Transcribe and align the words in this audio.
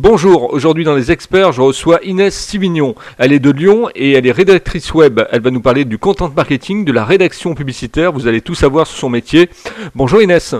Bonjour, 0.00 0.54
aujourd'hui 0.54 0.84
dans 0.84 0.94
les 0.94 1.10
experts, 1.10 1.50
je 1.50 1.60
reçois 1.60 1.98
Inès 2.04 2.32
Sivignon. 2.32 2.94
Elle 3.18 3.32
est 3.32 3.40
de 3.40 3.50
Lyon 3.50 3.88
et 3.96 4.12
elle 4.12 4.28
est 4.28 4.30
rédactrice 4.30 4.94
web. 4.94 5.20
Elle 5.32 5.42
va 5.42 5.50
nous 5.50 5.60
parler 5.60 5.84
du 5.84 5.98
content 5.98 6.28
marketing, 6.28 6.84
de 6.84 6.92
la 6.92 7.04
rédaction 7.04 7.56
publicitaire. 7.56 8.12
Vous 8.12 8.28
allez 8.28 8.40
tout 8.40 8.54
savoir 8.54 8.86
sur 8.86 8.96
son 8.96 9.08
métier. 9.10 9.50
Bonjour 9.96 10.22
Inès. 10.22 10.54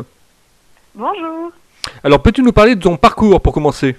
Bonjour. 0.93 1.53
Alors 2.03 2.21
peux-tu 2.21 2.43
nous 2.43 2.51
parler 2.51 2.75
de 2.75 2.81
ton 2.81 2.97
parcours 2.97 3.41
pour 3.41 3.53
commencer? 3.53 3.95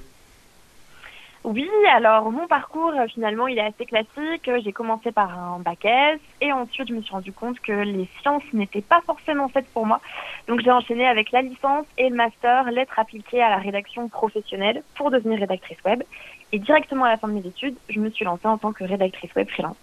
Oui, 1.45 1.69
alors 1.95 2.31
mon 2.31 2.47
parcours 2.47 2.91
euh, 2.99 3.07
finalement 3.07 3.47
il 3.47 3.57
est 3.57 3.65
assez 3.65 3.85
classique. 3.85 4.49
J'ai 4.63 4.73
commencé 4.73 5.11
par 5.11 5.31
un 5.31 5.59
bac 5.59 5.85
S 5.85 6.19
et 6.41 6.51
ensuite 6.51 6.89
je 6.89 6.93
me 6.93 7.01
suis 7.01 7.11
rendu 7.11 7.31
compte 7.31 7.59
que 7.61 7.71
les 7.71 8.09
sciences 8.21 8.43
n'étaient 8.51 8.81
pas 8.81 9.01
forcément 9.05 9.47
faites 9.47 9.67
pour 9.73 9.85
moi. 9.85 10.01
Donc 10.47 10.61
j'ai 10.61 10.71
enchaîné 10.71 11.07
avec 11.07 11.31
la 11.31 11.41
licence 11.41 11.85
et 11.97 12.09
le 12.09 12.15
master 12.15 12.69
lettres 12.71 12.99
appliquées 12.99 13.41
à 13.41 13.49
la 13.49 13.57
rédaction 13.57 14.09
professionnelle 14.09 14.83
pour 14.95 15.11
devenir 15.11 15.39
rédactrice 15.39 15.77
web. 15.85 16.03
Et 16.51 16.59
directement 16.59 17.05
à 17.05 17.09
la 17.09 17.17
fin 17.17 17.29
de 17.29 17.33
mes 17.33 17.47
études, 17.47 17.75
je 17.89 17.99
me 17.99 18.09
suis 18.09 18.25
lancée 18.25 18.47
en 18.47 18.57
tant 18.57 18.73
que 18.73 18.83
rédactrice 18.83 19.33
web 19.35 19.47
freelance. 19.49 19.77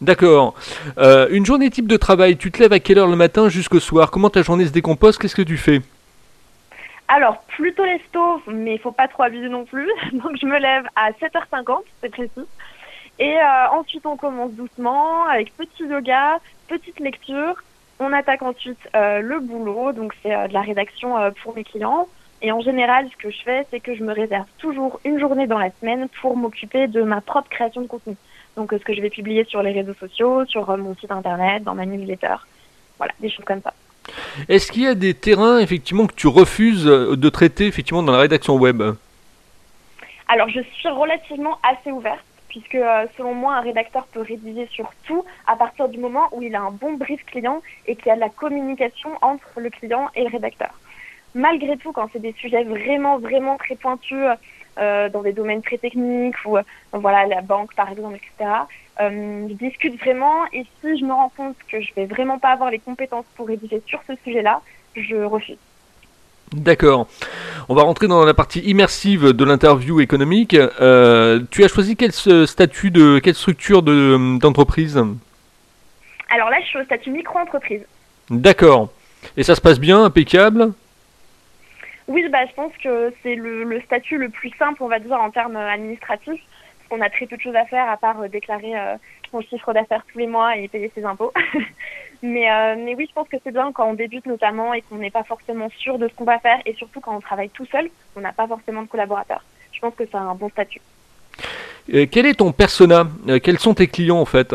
D'accord. 0.00 0.54
Euh, 0.98 1.28
une 1.30 1.46
journée 1.46 1.70
type 1.70 1.86
de 1.86 1.96
travail, 1.96 2.36
tu 2.36 2.50
te 2.50 2.58
lèves 2.58 2.72
à 2.72 2.80
quelle 2.80 2.98
heure 2.98 3.06
le 3.06 3.16
matin 3.16 3.48
jusqu'au 3.48 3.78
soir? 3.78 4.10
Comment 4.10 4.30
ta 4.30 4.42
journée 4.42 4.66
se 4.66 4.72
décompose? 4.72 5.16
Qu'est-ce 5.16 5.36
que 5.36 5.42
tu 5.42 5.58
fais? 5.58 5.80
Alors, 7.12 7.42
plutôt 7.48 7.84
les 7.84 7.98
stauves, 8.08 8.42
mais 8.46 8.74
il 8.74 8.78
faut 8.78 8.92
pas 8.92 9.08
trop 9.08 9.24
abuser 9.24 9.48
non 9.48 9.64
plus. 9.64 9.90
Donc, 10.12 10.36
je 10.40 10.46
me 10.46 10.56
lève 10.60 10.86
à 10.94 11.10
7h50, 11.10 11.82
c'est 12.00 12.08
précis. 12.08 12.46
Et 13.18 13.36
euh, 13.36 13.68
ensuite, 13.72 14.06
on 14.06 14.16
commence 14.16 14.52
doucement 14.52 15.24
avec 15.24 15.52
petit 15.56 15.86
yoga, 15.86 16.38
petite 16.68 17.00
lecture. 17.00 17.64
On 17.98 18.12
attaque 18.12 18.42
ensuite 18.42 18.78
euh, 18.94 19.18
le 19.22 19.40
boulot, 19.40 19.90
donc 19.90 20.14
c'est 20.22 20.32
euh, 20.32 20.46
de 20.46 20.54
la 20.54 20.60
rédaction 20.60 21.16
pour 21.42 21.56
mes 21.56 21.64
clients. 21.64 22.06
Et 22.42 22.52
en 22.52 22.60
général, 22.60 23.08
ce 23.10 23.16
que 23.16 23.30
je 23.30 23.42
fais, 23.42 23.66
c'est 23.70 23.80
que 23.80 23.96
je 23.96 24.04
me 24.04 24.12
réserve 24.12 24.46
toujours 24.58 25.00
une 25.04 25.18
journée 25.18 25.48
dans 25.48 25.58
la 25.58 25.72
semaine 25.80 26.08
pour 26.20 26.36
m'occuper 26.36 26.86
de 26.86 27.02
ma 27.02 27.20
propre 27.20 27.50
création 27.50 27.80
de 27.80 27.88
contenu. 27.88 28.14
Donc, 28.56 28.70
ce 28.70 28.84
que 28.84 28.94
je 28.94 29.02
vais 29.02 29.10
publier 29.10 29.42
sur 29.46 29.64
les 29.64 29.72
réseaux 29.72 29.94
sociaux, 29.94 30.46
sur 30.46 30.76
mon 30.78 30.94
site 30.94 31.10
internet, 31.10 31.64
dans 31.64 31.74
ma 31.74 31.86
newsletter. 31.86 32.36
Voilà, 32.98 33.12
des 33.18 33.30
choses 33.30 33.44
comme 33.44 33.62
ça. 33.62 33.74
Est-ce 34.48 34.72
qu'il 34.72 34.82
y 34.82 34.86
a 34.86 34.94
des 34.94 35.14
terrains 35.14 35.58
effectivement 35.58 36.06
que 36.06 36.14
tu 36.14 36.26
refuses 36.26 36.86
euh, 36.86 37.16
de 37.16 37.28
traiter 37.28 37.66
effectivement 37.66 38.02
dans 38.02 38.12
la 38.12 38.18
rédaction 38.18 38.56
web? 38.56 38.82
Alors, 40.28 40.48
je 40.48 40.60
suis 40.60 40.88
relativement 40.88 41.58
assez 41.62 41.90
ouverte, 41.90 42.24
puisque 42.48 42.76
euh, 42.76 43.06
selon 43.16 43.34
moi, 43.34 43.56
un 43.56 43.60
rédacteur 43.60 44.06
peut 44.06 44.20
rédiger 44.20 44.68
sur 44.72 44.90
tout 45.04 45.24
à 45.46 45.56
partir 45.56 45.88
du 45.88 45.98
moment 45.98 46.28
où 46.32 46.42
il 46.42 46.54
a 46.54 46.60
un 46.60 46.70
bon 46.70 46.94
brief 46.94 47.24
client 47.26 47.62
et 47.86 47.96
qu'il 47.96 48.06
y 48.06 48.10
a 48.10 48.14
de 48.14 48.20
la 48.20 48.28
communication 48.28 49.10
entre 49.22 49.48
le 49.56 49.70
client 49.70 50.08
et 50.14 50.22
le 50.22 50.30
rédacteur. 50.30 50.70
Malgré 51.34 51.76
tout, 51.76 51.92
quand 51.92 52.08
c'est 52.12 52.22
des 52.22 52.34
sujets 52.38 52.64
vraiment, 52.64 53.18
vraiment 53.18 53.56
très 53.56 53.76
pointus, 53.76 54.24
euh, 54.78 55.08
dans 55.08 55.22
des 55.22 55.32
domaines 55.32 55.62
très 55.62 55.78
techniques 55.78 56.36
ou 56.46 56.56
euh, 56.56 56.62
voilà 56.92 57.26
la 57.26 57.40
banque 57.40 57.74
par 57.74 57.90
exemple, 57.90 58.16
etc. 58.16 58.50
Euh, 59.00 59.46
je 59.48 59.54
discute 59.54 59.98
vraiment 60.00 60.46
et 60.52 60.64
si 60.80 60.98
je 60.98 61.04
me 61.04 61.12
rends 61.12 61.32
compte 61.36 61.56
que 61.70 61.80
je 61.80 61.92
vais 61.94 62.06
vraiment 62.06 62.38
pas 62.38 62.50
avoir 62.50 62.70
les 62.70 62.78
compétences 62.78 63.24
pour 63.36 63.48
rédiger 63.48 63.82
sur 63.86 64.00
ce 64.06 64.12
sujet-là, 64.24 64.60
je 64.94 65.16
refuse. 65.16 65.58
D'accord. 66.52 67.06
On 67.68 67.74
va 67.74 67.82
rentrer 67.82 68.08
dans 68.08 68.24
la 68.24 68.34
partie 68.34 68.60
immersive 68.60 69.32
de 69.32 69.44
l'interview 69.44 70.00
économique. 70.00 70.54
Euh, 70.54 71.40
tu 71.50 71.62
as 71.62 71.68
choisi 71.68 71.96
quel 71.96 72.12
statut 72.12 72.90
de 72.90 73.20
quelle 73.20 73.34
structure 73.34 73.82
de- 73.82 74.38
d'entreprise? 74.38 74.96
Alors 76.30 76.50
là, 76.50 76.56
je 76.62 76.66
suis 76.66 76.78
au 76.78 76.84
statut 76.84 77.10
micro-entreprise. 77.10 77.82
D'accord. 78.30 78.88
Et 79.36 79.42
ça 79.42 79.54
se 79.54 79.60
passe 79.60 79.78
bien, 79.78 80.02
impeccable? 80.04 80.72
Oui, 82.10 82.28
bah, 82.28 82.44
je 82.44 82.52
pense 82.54 82.72
que 82.82 83.14
c'est 83.22 83.36
le, 83.36 83.80
statut 83.82 84.18
le 84.18 84.30
plus 84.30 84.50
simple, 84.58 84.82
on 84.82 84.88
va 84.88 84.98
dire, 84.98 85.12
en 85.12 85.30
termes 85.30 85.54
administratifs. 85.54 86.42
Parce 86.42 86.88
qu'on 86.88 87.06
a 87.06 87.08
très 87.08 87.26
peu 87.26 87.36
de 87.36 87.40
choses 87.40 87.54
à 87.54 87.64
faire 87.66 87.88
à 87.88 87.96
part 87.96 88.20
euh, 88.20 88.26
déclarer 88.26 88.76
euh, 88.76 88.96
son 89.30 89.40
chiffre 89.42 89.72
d'affaires 89.72 90.04
tous 90.10 90.18
les 90.18 90.26
mois 90.26 90.56
et 90.56 90.66
payer 90.66 90.90
ses 90.92 91.04
impôts. 91.04 91.32
mais, 92.22 92.50
euh, 92.50 92.74
mais 92.76 92.96
oui, 92.96 93.06
je 93.08 93.14
pense 93.14 93.28
que 93.28 93.36
c'est 93.44 93.52
bien 93.52 93.70
quand 93.70 93.88
on 93.88 93.94
débute 93.94 94.26
notamment 94.26 94.74
et 94.74 94.82
qu'on 94.82 94.96
n'est 94.96 95.12
pas 95.12 95.22
forcément 95.22 95.68
sûr 95.78 96.00
de 96.00 96.08
ce 96.08 96.14
qu'on 96.14 96.24
va 96.24 96.40
faire 96.40 96.58
et 96.66 96.74
surtout 96.74 96.98
quand 96.98 97.14
on 97.14 97.20
travaille 97.20 97.50
tout 97.50 97.66
seul, 97.66 97.88
on 98.16 98.20
n'a 98.20 98.32
pas 98.32 98.48
forcément 98.48 98.82
de 98.82 98.88
collaborateurs. 98.88 99.44
Je 99.72 99.78
pense 99.78 99.94
que 99.94 100.02
c'est 100.04 100.16
un 100.16 100.34
bon 100.34 100.48
statut. 100.48 100.80
Euh, 101.94 102.06
Quel 102.10 102.26
est 102.26 102.34
ton 102.34 102.50
persona? 102.50 103.06
Quels 103.40 103.60
sont 103.60 103.74
tes 103.74 103.86
clients 103.86 104.18
en 104.18 104.26
fait 104.26 104.52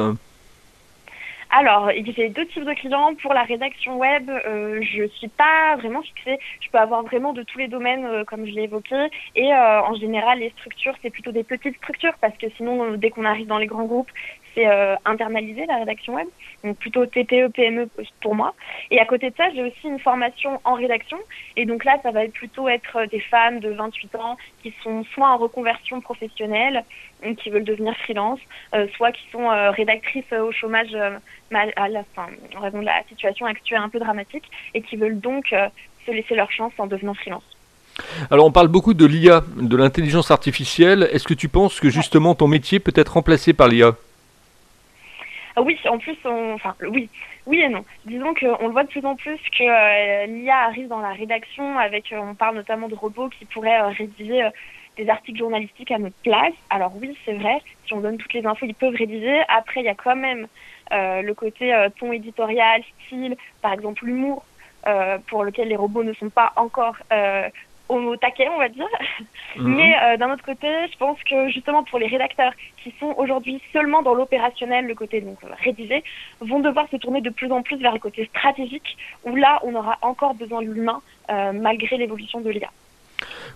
Alors, 1.58 1.90
j'ai 1.90 2.28
deux 2.28 2.46
types 2.48 2.66
de 2.66 2.74
clients. 2.74 3.16
Pour 3.22 3.34
la 3.34 3.44
rédaction 3.44 3.96
web, 3.98 4.30
euh, 4.30 4.82
je 4.82 5.08
suis 5.08 5.30
pas 5.30 5.78
vraiment 5.78 6.02
fixée. 6.02 6.38
Je 6.60 6.70
peux 6.70 6.78
avoir 6.78 7.04
vraiment 7.04 7.32
de 7.32 7.44
tous 7.44 7.58
les 7.58 7.70
domaines, 7.70 8.04
euh, 8.04 8.26
comme 8.26 8.46
je 8.46 8.52
l'ai 8.52 8.64
évoqué. 8.64 9.08
Et 9.38 9.54
euh, 9.54 9.82
en 9.84 9.96
général, 9.96 10.40
les 10.40 10.50
structures, 10.50 10.96
c'est 11.02 11.12
plutôt 11.12 11.32
des 11.32 11.46
petites 11.46 11.78
structures, 11.78 12.14
parce 12.20 12.38
que 12.38 12.48
sinon, 12.58 12.84
euh, 12.84 12.98
dès 12.98 13.10
qu'on 13.10 13.24
arrive 13.24 13.48
dans 13.48 13.58
les 13.58 13.68
grands 13.68 13.86
groupes, 13.86 14.12
c'est 14.56 14.68
euh, 14.68 14.96
internalisé 15.06 15.66
la 15.68 15.78
rédaction 15.78 16.16
web. 16.16 16.28
Donc 16.64 16.78
plutôt 16.78 17.06
TPE, 17.06 17.50
PME 17.54 17.90
pour 18.22 18.34
moi. 18.34 18.56
Et 18.90 19.00
à 19.00 19.06
côté 19.06 19.30
de 19.30 19.36
ça, 19.36 19.44
j'ai 19.54 19.62
aussi 19.62 19.84
une 19.88 20.00
formation 20.00 20.60
en 20.64 20.74
rédaction. 20.74 21.18
Et 21.58 21.66
donc 21.66 21.86
là, 21.86 21.98
ça 22.02 22.12
va 22.12 22.26
plutôt 22.28 22.68
être 22.68 23.06
des 23.12 23.20
femmes 23.20 23.60
de 23.60 23.70
28 23.70 24.16
ans 24.16 24.38
qui 24.64 24.74
sont 24.82 25.04
soit 25.14 25.30
en 25.30 25.38
reconversion 25.38 26.02
professionnelle, 26.02 26.84
qui 27.38 27.50
veulent 27.50 27.64
devenir 27.64 27.96
freelance, 27.98 28.40
euh, 28.74 28.88
soit 28.96 29.12
qui 29.12 29.28
sont 29.32 29.50
euh, 29.52 29.70
rédactrices 29.72 30.24
euh, 30.34 30.42
au 30.44 30.52
chômage 30.52 30.90
euh, 30.94 31.18
mal- 31.52 31.74
à 31.76 31.88
la 31.88 32.04
fin, 32.16 32.28
en 32.58 32.62
raison 32.62 32.80
de 32.80 32.86
la 32.86 33.04
situation 33.10 33.46
actuelle 33.46 33.82
un 33.82 33.90
peu 33.90 34.00
dramatique, 34.00 34.46
et 34.74 34.82
qui 34.82 34.96
veulent 34.96 35.20
donc 35.20 35.54
euh, 35.54 35.68
se 36.06 36.12
laisser 36.12 36.36
leur 36.36 36.52
chance 36.52 36.74
en 36.78 36.88
devenant 36.88 37.14
freelance. 37.14 37.44
Alors 38.30 38.46
on 38.46 38.52
parle 38.52 38.68
beaucoup 38.68 38.94
de 38.94 39.06
l'IA, 39.06 39.42
de 39.56 39.78
l'intelligence 39.78 40.30
artificielle. 40.30 41.08
Est-ce 41.12 41.28
que 41.28 41.34
tu 41.34 41.48
penses 41.48 41.80
que 41.80 41.90
justement 41.90 42.36
ton 42.36 42.48
métier 42.48 42.80
peut 42.80 42.92
être 42.96 43.14
remplacé 43.14 43.54
par 43.54 43.68
l'IA 43.70 43.96
Ah 45.58 45.62
oui, 45.62 45.80
en 45.88 45.98
plus, 45.98 46.18
on, 46.26 46.54
enfin, 46.54 46.76
oui, 46.82 47.10
oui 47.46 47.60
et 47.62 47.70
non. 47.70 47.86
Disons 48.06 48.34
qu'on 48.34 48.68
le 48.68 48.74
voit 48.74 48.84
de 48.84 48.90
plus 48.90 49.06
en 49.06 49.16
plus 49.16 49.40
que 49.58 49.64
euh, 49.64 50.26
l'IA 50.26 50.58
arrive 50.58 50.90
dans 50.90 51.00
la 51.00 51.14
rédaction 51.14 51.78
avec, 51.80 52.12
euh, 52.12 52.20
on 52.20 52.36
parle 52.36 52.56
notamment 52.56 52.90
de 52.90 52.96
robots 52.96 53.30
qui 53.30 53.46
pourraient 53.46 53.80
euh, 53.82 53.88
rédiger 53.88 54.50
des 54.98 55.10
articles 55.10 55.40
journalistiques 55.40 55.92
à 55.92 55.98
notre 55.98 56.16
place. 56.24 56.54
Alors 56.70 56.92
oui, 57.02 57.18
c'est 57.24 57.34
vrai, 57.34 57.62
si 57.86 57.94
on 57.94 58.02
donne 58.02 58.18
toutes 58.18 58.34
les 58.34 58.46
infos, 58.46 58.66
ils 58.66 58.76
peuvent 58.76 58.96
rédiger. 58.96 59.42
Après, 59.48 59.80
il 59.80 59.86
y 59.86 59.90
a 59.90 59.96
quand 59.96 60.16
même 60.16 60.48
le 60.92 61.34
côté 61.34 61.74
ton 62.00 62.14
éditorial, 62.14 62.82
style, 63.06 63.36
par 63.62 63.74
exemple 63.74 64.06
l'humour, 64.06 64.46
pour 65.28 65.44
lequel 65.44 65.68
les 65.68 65.76
robots 65.76 66.04
ne 66.06 66.14
sont 66.14 66.30
pas 66.30 66.54
encore 66.56 66.96
au 67.90 68.16
taquet, 68.18 68.48
on 68.50 68.60
va 68.60 68.70
dire. 68.70 68.88
Mais 69.58 69.96
euh, 70.04 70.18
d'un 70.18 70.34
autre 70.34 70.44
côté, 70.44 70.68
je 70.92 70.98
pense 70.98 71.18
que 71.30 71.50
justement 71.50 71.84
pour 71.84 72.00
les 72.00 72.08
rédacteurs 72.08 72.54
qui 72.84 72.94
sont 73.00 73.14
aujourd'hui 73.18 73.62
seulement 73.74 74.02
dans 74.02 74.14
l'opérationnel, 74.14 74.86
le 74.86 74.96
côté 74.96 75.22
donc 75.22 75.38
rédigé, 75.64 76.04
vont 76.42 76.60
devoir 76.60 76.88
se 76.90 76.98
tourner 76.98 77.22
de 77.22 77.30
plus 77.30 77.52
en 77.52 77.62
plus 77.62 77.78
vers 77.78 77.94
le 77.94 78.00
côté 78.00 78.26
stratégique, 78.26 78.98
où 79.24 79.36
là 79.36 79.60
on 79.64 79.76
aura 79.76 79.98
encore 80.02 80.34
besoin 80.34 80.62
de 80.62 80.68
l'humain 80.68 81.02
euh, 81.30 81.52
malgré 81.54 81.98
l'évolution 81.98 82.42
de 82.42 82.50
l'IA. 82.50 82.70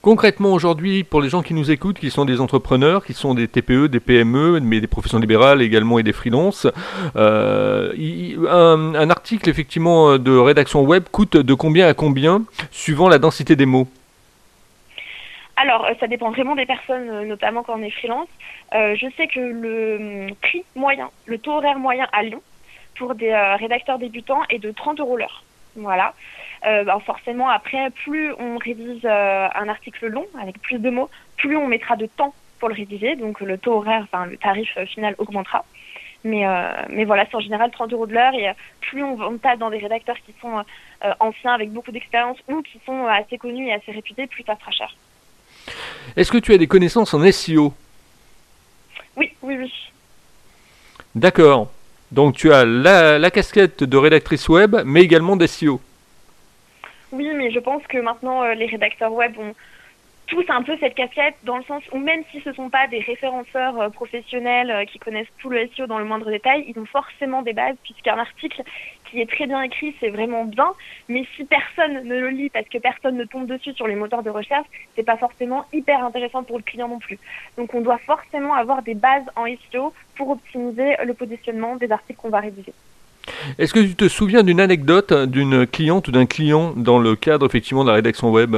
Concrètement 0.01 0.53
aujourd'hui, 0.53 1.03
pour 1.03 1.19
les 1.19 1.27
gens 1.27 1.41
qui 1.41 1.53
nous 1.53 1.69
écoutent, 1.69 1.99
qui 1.99 2.09
sont 2.09 2.23
des 2.23 2.39
entrepreneurs, 2.39 3.03
qui 3.03 3.11
sont 3.11 3.33
des 3.33 3.49
TPE, 3.49 3.87
des 3.87 3.99
PME, 3.99 4.61
mais 4.61 4.79
des 4.79 4.87
professions 4.87 5.19
libérales 5.19 5.61
également 5.61 5.99
et 5.99 6.03
des 6.03 6.13
freelances, 6.13 6.65
euh, 7.17 7.91
un 8.49 9.09
article 9.09 9.49
effectivement 9.49 10.17
de 10.17 10.37
rédaction 10.37 10.83
web 10.83 11.03
coûte 11.11 11.35
de 11.35 11.53
combien 11.53 11.87
à 11.87 11.93
combien 11.93 12.43
suivant 12.71 13.09
la 13.09 13.19
densité 13.19 13.57
des 13.57 13.65
mots 13.65 13.87
Alors, 15.61 15.83
euh, 15.83 15.93
ça 15.99 16.07
dépend 16.07 16.31
vraiment 16.31 16.55
des 16.55 16.65
personnes, 16.65 17.09
euh, 17.09 17.25
notamment 17.25 17.63
quand 17.63 17.77
on 17.77 17.83
est 17.83 17.89
freelance. 17.89 18.29
Euh, 18.73 18.95
je 18.95 19.07
sais 19.17 19.27
que 19.27 19.41
le 19.41 20.27
hum, 20.29 20.35
prix 20.41 20.63
moyen, 20.73 21.11
le 21.25 21.37
taux 21.37 21.51
horaire 21.51 21.77
moyen 21.77 22.07
à 22.13 22.23
Lyon, 22.23 22.41
pour 22.97 23.13
des 23.13 23.33
rédacteurs 23.33 23.99
débutants, 23.99 24.41
est 24.49 24.59
de 24.59 24.71
30 24.71 25.01
euros 25.01 25.17
l'heure. 25.17 25.43
Voilà. 25.75 26.13
Bah, 26.63 26.99
forcément, 27.05 27.47
après, 27.49 27.89
plus 27.91 28.33
on 28.33 28.57
euh, 28.57 29.47
un 29.55 29.69
article 29.69 30.07
long, 30.07 30.25
avec 30.41 30.61
plus 30.61 30.79
de 30.79 30.89
mots, 30.89 31.09
plus 31.37 31.55
on 31.55 31.67
mettra 31.67 31.95
de 31.95 32.05
temps 32.07 32.33
pour 32.59 32.67
le 32.67 32.75
rédiger. 32.75 33.15
Donc, 33.15 33.39
le 33.39 33.57
taux 33.57 33.75
horaire, 33.75 34.03
enfin, 34.03 34.25
le 34.25 34.35
tarif 34.37 34.77
final 34.85 35.15
augmentera. 35.17 35.63
Mais, 36.25 36.43
mais 36.89 37.05
voilà, 37.05 37.25
c'est 37.29 37.35
en 37.35 37.39
général 37.39 37.71
30 37.71 37.93
euros 37.93 38.07
de 38.07 38.13
l'heure. 38.13 38.33
Et 38.33 38.49
plus 38.81 39.01
on, 39.03 39.17
on 39.21 39.37
tape 39.37 39.59
dans 39.59 39.69
des 39.69 39.77
rédacteurs 39.77 40.17
qui 40.25 40.33
sont 40.41 40.63
anciens, 41.21 41.53
avec 41.53 41.71
beaucoup 41.71 41.93
d'expérience, 41.93 42.37
ou 42.49 42.61
qui 42.61 42.81
sont 42.85 43.05
assez 43.05 43.37
connus 43.37 43.67
et 43.67 43.73
assez 43.73 43.93
réputés, 43.93 44.27
plus 44.27 44.43
ça 44.43 44.57
sera 44.57 44.71
cher. 44.71 44.93
Est-ce 46.15 46.31
que 46.31 46.37
tu 46.37 46.53
as 46.53 46.57
des 46.57 46.67
connaissances 46.67 47.13
en 47.13 47.31
SEO 47.31 47.73
Oui, 49.15 49.31
oui, 49.41 49.57
oui. 49.57 49.73
D'accord. 51.15 51.71
Donc 52.11 52.35
tu 52.35 52.51
as 52.51 52.65
la, 52.65 53.19
la 53.19 53.31
casquette 53.31 53.83
de 53.83 53.97
rédactrice 53.97 54.49
web, 54.49 54.77
mais 54.85 55.01
également 55.01 55.35
d'SEO. 55.35 55.79
Oui, 57.11 57.29
mais 57.35 57.51
je 57.51 57.59
pense 57.59 57.85
que 57.87 57.97
maintenant, 57.97 58.43
euh, 58.43 58.53
les 58.53 58.67
rédacteurs 58.67 59.11
web 59.13 59.37
ont 59.39 59.53
tous 60.27 60.45
un 60.49 60.61
peu 60.61 60.77
cette 60.79 60.93
casquette, 60.93 61.35
dans 61.43 61.57
le 61.57 61.63
sens 61.63 61.81
où 61.91 61.97
même 61.97 62.23
si 62.31 62.39
ce 62.41 62.49
ne 62.49 62.53
sont 62.53 62.69
pas 62.69 62.87
des 62.87 62.99
référenceurs 62.99 63.79
euh, 63.81 63.89
professionnels 63.89 64.69
euh, 64.69 64.85
qui 64.85 64.99
connaissent 64.99 65.31
tout 65.39 65.49
le 65.49 65.67
SEO 65.75 65.87
dans 65.87 65.97
le 65.97 66.05
moindre 66.05 66.29
détail, 66.29 66.65
ils 66.67 66.79
ont 66.79 66.85
forcément 66.85 67.41
des 67.41 67.53
bases, 67.53 67.75
puisqu'un 67.83 68.19
article 68.19 68.61
qui 69.09 69.21
est 69.21 69.29
très 69.29 69.47
bien 69.47 69.61
écrit, 69.61 69.95
c'est 69.99 70.09
vraiment 70.09 70.45
bien. 70.45 70.67
Mais 71.07 71.25
si 71.35 71.45
personne 71.45 72.03
ne 72.03 72.19
le 72.19 72.29
lit 72.29 72.49
parce 72.49 72.67
que 72.67 72.77
personne 72.77 73.17
ne 73.17 73.23
tombe 73.25 73.47
dessus 73.47 73.73
sur 73.73 73.87
les 73.87 73.95
moteurs 73.95 74.23
de 74.23 74.29
recherche, 74.29 74.67
c'est 74.95 75.03
pas 75.03 75.17
forcément 75.17 75.65
hyper 75.73 76.03
intéressant 76.03 76.43
pour 76.43 76.57
le 76.57 76.63
client 76.63 76.87
non 76.87 76.99
plus. 76.99 77.19
Donc 77.57 77.73
on 77.73 77.81
doit 77.81 77.99
forcément 77.99 78.53
avoir 78.53 78.81
des 78.81 78.95
bases 78.95 79.25
en 79.35 79.45
SEO 79.45 79.93
pour 80.15 80.29
optimiser 80.29 80.95
le 81.05 81.13
positionnement 81.13 81.75
des 81.75 81.91
articles 81.91 82.19
qu'on 82.19 82.29
va 82.29 82.39
rédiger. 82.39 82.73
Est-ce 83.57 83.73
que 83.73 83.79
tu 83.79 83.95
te 83.95 84.07
souviens 84.07 84.43
d'une 84.43 84.59
anecdote 84.59 85.13
d'une 85.13 85.67
cliente 85.67 86.07
ou 86.07 86.11
d'un 86.11 86.25
client 86.25 86.73
dans 86.75 86.99
le 86.99 87.15
cadre 87.15 87.45
effectivement 87.45 87.83
de 87.83 87.89
la 87.89 87.95
rédaction 87.95 88.31
web? 88.31 88.55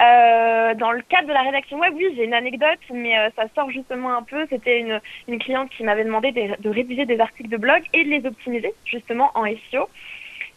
Euh, 0.00 0.74
dans 0.74 0.92
le 0.92 1.02
cadre 1.02 1.26
de 1.26 1.32
la 1.32 1.42
rédaction 1.42 1.78
web, 1.78 1.92
oui, 1.96 2.06
j'ai 2.14 2.24
une 2.24 2.34
anecdote, 2.34 2.78
mais 2.92 3.18
euh, 3.18 3.30
ça 3.34 3.44
sort 3.54 3.70
justement 3.70 4.16
un 4.16 4.22
peu. 4.22 4.46
C'était 4.48 4.78
une, 4.78 5.00
une 5.26 5.38
cliente 5.40 5.70
qui 5.70 5.82
m'avait 5.82 6.04
demandé 6.04 6.30
de, 6.30 6.68
rédiger 6.68 7.04
des 7.04 7.18
articles 7.18 7.48
de 7.48 7.56
blog 7.56 7.82
et 7.92 8.04
de 8.04 8.08
les 8.08 8.24
optimiser 8.24 8.72
justement 8.84 9.32
en 9.34 9.44
SEO. 9.44 9.88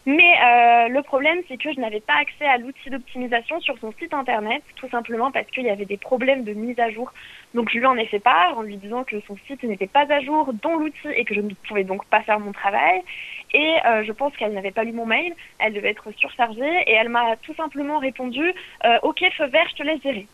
Mais 0.04 0.34
euh, 0.44 0.88
le 0.88 1.02
problème, 1.02 1.38
c'est 1.48 1.56
que 1.56 1.72
je 1.72 1.78
n'avais 1.78 2.00
pas 2.00 2.14
accès 2.14 2.44
à 2.44 2.58
l'outil 2.58 2.90
d'optimisation 2.90 3.60
sur 3.60 3.78
son 3.78 3.92
site 4.00 4.12
internet, 4.12 4.62
tout 4.74 4.88
simplement 4.88 5.30
parce 5.30 5.46
qu'il 5.46 5.64
y 5.64 5.70
avait 5.70 5.84
des 5.84 5.96
problèmes 5.96 6.42
de 6.42 6.52
mise 6.54 6.78
à 6.80 6.90
jour. 6.90 7.12
Donc 7.54 7.70
je 7.70 7.78
lui 7.78 7.86
en 7.86 7.96
ai 7.96 8.06
fait 8.06 8.18
part 8.18 8.58
en 8.58 8.62
lui 8.62 8.76
disant 8.78 9.04
que 9.04 9.20
son 9.28 9.36
site 9.46 9.62
n'était 9.62 9.86
pas 9.86 10.06
à 10.12 10.20
jour 10.20 10.52
dans 10.60 10.74
l'outil 10.74 11.08
et 11.14 11.24
que 11.24 11.34
je 11.34 11.40
ne 11.40 11.54
pouvais 11.68 11.84
donc 11.84 12.04
pas 12.06 12.22
faire 12.22 12.40
mon 12.40 12.52
travail. 12.52 13.00
Et 13.54 13.76
euh, 13.86 14.04
je 14.04 14.12
pense 14.12 14.34
qu'elle 14.36 14.52
n'avait 14.52 14.70
pas 14.70 14.84
lu 14.84 14.92
mon 14.92 15.06
mail, 15.06 15.34
elle 15.58 15.74
devait 15.74 15.90
être 15.90 16.10
surchargée 16.12 16.82
et 16.86 16.92
elle 16.92 17.08
m'a 17.08 17.36
tout 17.36 17.54
simplement 17.54 17.98
répondu 17.98 18.52
euh, 18.84 18.98
Ok, 19.02 19.22
feu 19.36 19.46
vert, 19.46 19.66
je 19.70 19.76
te 19.76 19.82
laisse 19.82 20.02
gérer. 20.02 20.26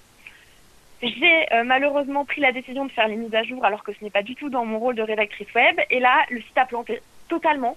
J'ai 1.02 1.52
euh, 1.52 1.64
malheureusement 1.64 2.24
pris 2.24 2.40
la 2.40 2.52
décision 2.52 2.84
de 2.84 2.90
faire 2.90 3.08
les 3.08 3.16
mises 3.16 3.34
à 3.34 3.44
jour 3.44 3.64
alors 3.64 3.84
que 3.84 3.92
ce 3.92 4.02
n'est 4.02 4.10
pas 4.10 4.22
du 4.22 4.34
tout 4.34 4.50
dans 4.50 4.64
mon 4.64 4.78
rôle 4.78 4.96
de 4.96 5.02
rédactrice 5.02 5.52
web. 5.54 5.76
Et 5.90 6.00
là, 6.00 6.24
le 6.30 6.40
site 6.40 6.58
a 6.58 6.64
planté 6.64 7.00
totalement. 7.28 7.76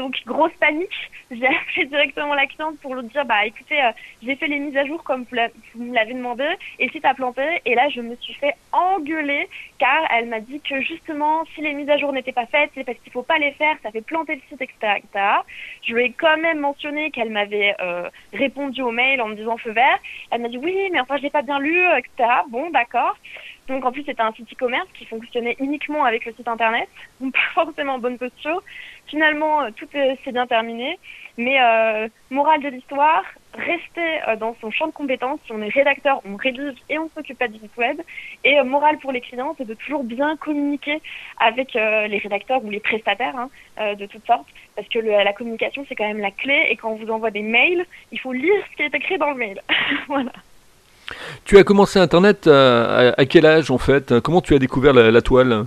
Donc 0.00 0.16
grosse 0.24 0.54
panique, 0.58 1.10
j'ai 1.30 1.46
appelé 1.46 1.84
directement 1.84 2.32
la 2.32 2.46
cliente 2.46 2.78
pour 2.80 2.94
lui 2.94 3.06
dire 3.08 3.26
bah 3.26 3.44
écoutez, 3.44 3.84
euh, 3.84 3.90
j'ai 4.22 4.34
fait 4.34 4.46
les 4.46 4.58
mises 4.58 4.76
à 4.78 4.86
jour 4.86 5.04
comme 5.04 5.26
vous 5.74 5.84
me 5.84 5.94
l'avez 5.94 6.14
demandé 6.14 6.46
et 6.78 6.88
si 6.88 7.02
t'as 7.02 7.12
planté 7.12 7.42
et 7.66 7.74
là 7.74 7.86
je 7.90 8.00
me 8.00 8.16
suis 8.16 8.32
fait 8.32 8.54
engueuler 8.72 9.46
car 9.78 10.00
elle 10.10 10.28
m'a 10.28 10.40
dit 10.40 10.58
que 10.62 10.80
justement 10.80 11.44
si 11.54 11.60
les 11.60 11.74
mises 11.74 11.90
à 11.90 11.98
jour 11.98 12.14
n'étaient 12.14 12.32
pas 12.32 12.46
faites 12.46 12.70
c'est 12.74 12.84
parce 12.84 12.96
qu'il 13.00 13.12
faut 13.12 13.22
pas 13.22 13.36
les 13.36 13.52
faire, 13.52 13.76
ça 13.82 13.90
fait 13.90 14.00
planter 14.00 14.36
le 14.36 14.40
site 14.48 14.62
etc. 14.62 15.02
Je 15.82 15.94
lui 15.94 16.04
ai 16.04 16.12
quand 16.12 16.38
même 16.38 16.60
mentionné 16.60 17.10
qu'elle 17.10 17.28
m'avait 17.28 17.74
euh, 17.80 18.08
répondu 18.32 18.80
au 18.80 18.92
mail 18.92 19.20
en 19.20 19.28
me 19.28 19.34
disant 19.34 19.58
feu 19.58 19.72
vert. 19.72 19.98
Elle 20.30 20.40
m'a 20.40 20.48
dit 20.48 20.56
oui 20.56 20.88
mais 20.92 21.00
enfin 21.00 21.18
je 21.18 21.24
l'ai 21.24 21.30
pas 21.30 21.42
bien 21.42 21.58
lu 21.58 21.78
etc. 21.98 22.26
Bon 22.48 22.70
d'accord. 22.70 23.18
Donc 23.70 23.84
en 23.84 23.92
plus 23.92 24.02
c'était 24.04 24.20
un 24.20 24.32
site 24.32 24.52
e-commerce 24.52 24.88
qui 24.94 25.06
fonctionnait 25.06 25.54
uniquement 25.60 26.04
avec 26.04 26.24
le 26.24 26.32
site 26.32 26.48
internet, 26.48 26.88
donc 27.20 27.32
pas 27.32 27.64
forcément 27.64 27.94
en 27.94 27.98
bonne 27.98 28.18
posture. 28.18 28.60
Finalement 29.06 29.62
euh, 29.62 29.70
tout 29.74 29.86
s'est 29.92 30.32
bien 30.32 30.46
terminé, 30.48 30.98
mais 31.38 31.60
euh, 31.62 32.08
morale 32.30 32.62
de 32.62 32.68
l'histoire, 32.68 33.22
rester 33.54 34.22
euh, 34.26 34.34
dans 34.34 34.56
son 34.60 34.72
champ 34.72 34.88
de 34.88 34.92
compétences. 34.92 35.38
Si 35.46 35.52
on 35.52 35.62
est 35.62 35.68
rédacteur, 35.68 36.20
on 36.24 36.34
rédige 36.34 36.78
et 36.88 36.98
on 36.98 37.08
s'occupe 37.14 37.38
pas 37.38 37.46
du 37.46 37.60
site 37.60 37.76
web. 37.76 38.00
Et 38.42 38.58
euh, 38.58 38.64
morale 38.64 38.98
pour 38.98 39.12
les 39.12 39.20
clients, 39.20 39.54
c'est 39.56 39.66
de 39.66 39.74
toujours 39.74 40.02
bien 40.02 40.36
communiquer 40.36 41.00
avec 41.38 41.76
euh, 41.76 42.08
les 42.08 42.18
rédacteurs 42.18 42.64
ou 42.64 42.70
les 42.70 42.80
prestataires 42.80 43.36
hein, 43.36 43.50
euh, 43.78 43.94
de 43.94 44.06
toutes 44.06 44.26
sortes, 44.26 44.48
parce 44.74 44.88
que 44.88 44.98
la 44.98 45.32
communication 45.32 45.86
c'est 45.88 45.94
quand 45.94 46.08
même 46.08 46.18
la 46.18 46.32
clé. 46.32 46.66
Et 46.70 46.76
quand 46.76 46.90
on 46.90 46.96
vous 46.96 47.10
envoie 47.10 47.30
des 47.30 47.42
mails, 47.42 47.86
il 48.10 48.18
faut 48.18 48.32
lire 48.32 48.64
ce 48.72 48.76
qui 48.76 48.82
est 48.82 48.94
écrit 48.94 49.16
dans 49.16 49.30
le 49.30 49.36
mail. 49.36 49.62
voilà. 50.08 50.32
Tu 51.44 51.58
as 51.58 51.64
commencé 51.64 51.98
Internet 51.98 52.46
à, 52.46 53.14
à, 53.16 53.24
quel 53.24 53.46
âge 53.46 53.70
en 53.70 53.78
fait? 53.78 54.20
Comment 54.20 54.40
tu 54.40 54.54
as 54.54 54.58
découvert 54.58 54.92
la, 54.92 55.22
toile? 55.22 55.64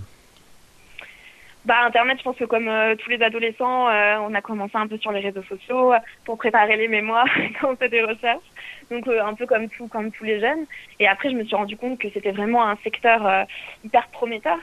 Bah, 1.65 1.85
Internet, 1.85 2.17
je 2.17 2.23
pense 2.23 2.35
que 2.35 2.43
comme 2.43 2.67
euh, 2.67 2.95
tous 2.95 3.09
les 3.09 3.21
adolescents, 3.21 3.87
euh, 3.87 4.17
on 4.27 4.33
a 4.33 4.41
commencé 4.41 4.75
un 4.75 4.87
peu 4.87 4.97
sur 4.97 5.13
les 5.13 5.21
réseaux 5.21 5.43
sociaux 5.43 5.93
pour 6.25 6.37
préparer 6.37 6.75
les 6.75 6.89
mémoires 6.89 7.27
quand 7.61 7.71
on 7.71 7.75
fait 7.77 7.87
des 7.87 8.03
recherches. 8.03 8.43
Donc 8.91 9.07
euh, 9.07 9.23
un 9.23 9.33
peu 9.33 9.45
comme 9.45 9.69
tout, 9.69 9.87
comme 9.87 10.11
tous 10.11 10.25
les 10.25 10.41
jeunes. 10.41 10.65
Et 10.99 11.07
après, 11.07 11.31
je 11.31 11.35
me 11.35 11.45
suis 11.45 11.55
rendu 11.55 11.77
compte 11.77 11.99
que 11.99 12.09
c'était 12.13 12.31
vraiment 12.31 12.67
un 12.67 12.75
secteur 12.83 13.45
hyper 13.83 14.07
prometteur 14.09 14.57